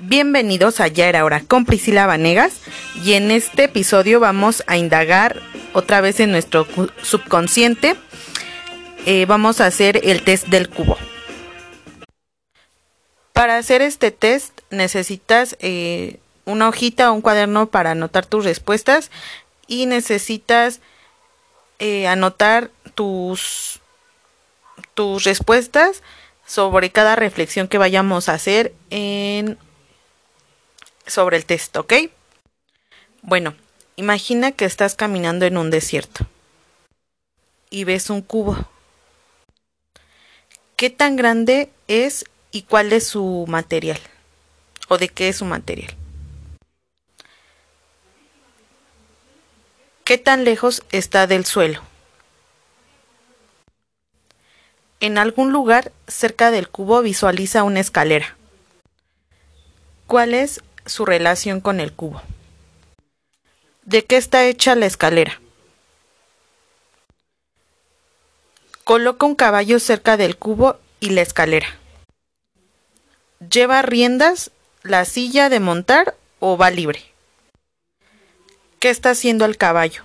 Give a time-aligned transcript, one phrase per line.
[0.00, 2.60] Bienvenidos a Ya era hora con Priscila Vanegas
[3.02, 6.68] y en este episodio vamos a indagar otra vez en nuestro
[7.02, 7.96] subconsciente.
[9.06, 10.96] Eh, vamos a hacer el test del cubo.
[13.32, 19.10] Para hacer este test necesitas eh, una hojita o un cuaderno para anotar tus respuestas
[19.66, 20.78] y necesitas
[21.80, 23.80] eh, anotar tus,
[24.94, 26.04] tus respuestas
[26.46, 29.58] sobre cada reflexión que vayamos a hacer en
[31.08, 31.94] sobre el test, ¿ok?
[33.22, 33.54] Bueno,
[33.96, 36.26] imagina que estás caminando en un desierto
[37.70, 38.56] y ves un cubo.
[40.76, 43.98] ¿Qué tan grande es y cuál es su material?
[44.88, 45.94] ¿O de qué es su material?
[50.04, 51.82] ¿Qué tan lejos está del suelo?
[55.00, 58.36] En algún lugar cerca del cubo visualiza una escalera.
[60.06, 62.22] ¿Cuál es su relación con el cubo.
[63.84, 65.40] ¿De qué está hecha la escalera?
[68.84, 71.68] Coloca un caballo cerca del cubo y la escalera.
[73.50, 74.50] ¿Lleva riendas
[74.82, 77.04] la silla de montar o va libre?
[78.80, 80.02] ¿Qué está haciendo el caballo?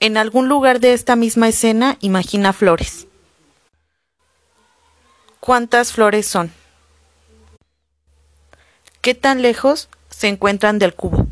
[0.00, 3.06] En algún lugar de esta misma escena imagina flores.
[5.40, 6.52] ¿Cuántas flores son?
[9.06, 11.28] ¿Qué tan lejos se encuentran del cubo?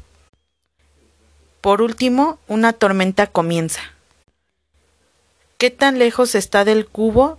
[1.61, 3.81] Por último, una tormenta comienza.
[5.59, 7.37] ¿Qué tan lejos está del cubo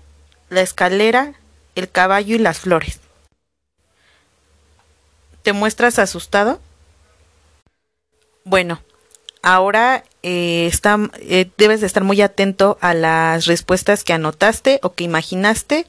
[0.50, 1.36] la escalera,
[1.76, 3.00] el caballo y las flores?
[5.42, 6.60] ¿Te muestras asustado?
[8.44, 8.82] Bueno,
[9.42, 10.70] ahora eh,
[11.22, 15.88] eh, debes de estar muy atento a las respuestas que anotaste o que imaginaste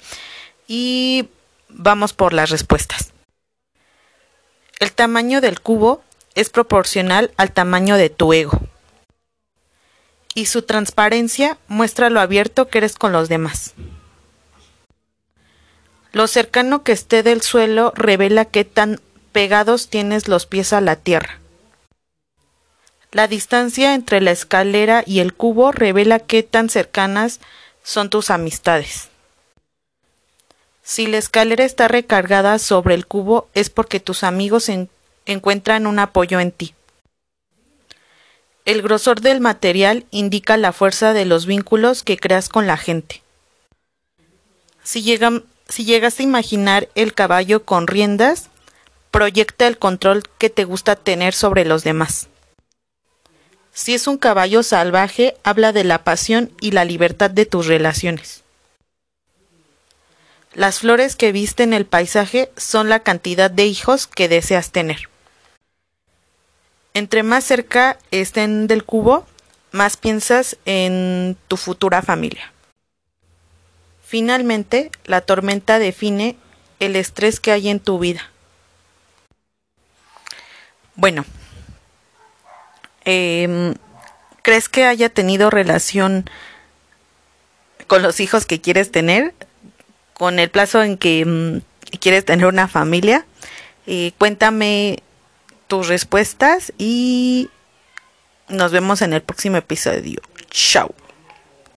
[0.69, 1.31] y
[1.69, 3.13] vamos por las respuestas.
[4.79, 6.03] El tamaño del cubo
[6.35, 8.61] es proporcional al tamaño de tu ego.
[10.35, 13.73] Y su transparencia muestra lo abierto que eres con los demás.
[16.13, 19.01] Lo cercano que esté del suelo revela qué tan
[19.33, 21.41] pegados tienes los pies a la tierra.
[23.13, 27.41] La distancia entre la escalera y el cubo revela qué tan cercanas
[27.83, 29.09] son tus amistades.
[30.87, 34.71] Si la escalera está recargada sobre el cubo es porque tus amigos
[35.27, 36.77] encuentran un apoyo en ti.
[38.65, 43.21] El grosor del material indica la fuerza de los vínculos que creas con la gente.
[44.85, 45.19] Si,
[45.69, 48.49] si llegas a imaginar el caballo con riendas,
[49.11, 52.29] proyecta el control que te gusta tener sobre los demás.
[53.73, 58.46] Si es un caballo salvaje, habla de la pasión y la libertad de tus relaciones.
[60.55, 65.09] Las flores que viste en el paisaje son la cantidad de hijos que deseas tener.
[66.95, 69.27] Entre más cerca estén del cubo,
[69.71, 72.53] más piensas en tu futura familia.
[74.03, 76.37] Finalmente, la tormenta define
[76.81, 78.31] el estrés que hay en tu vida.
[80.95, 81.27] Bueno,
[83.05, 83.75] em,
[84.43, 86.31] ¿crees que haya tenido relación
[87.87, 89.35] con los hijos que quieres tener?
[90.19, 93.27] Con el plazo en que mm, quieres tener una familia.
[93.87, 95.03] y cuéntame
[95.69, 97.51] tus respuestas y
[98.49, 100.21] nos vemos en el próximo episodio.
[100.51, 100.95] Chao.